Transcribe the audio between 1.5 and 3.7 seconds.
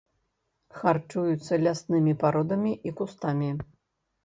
ляснымі пародамі і кустамі.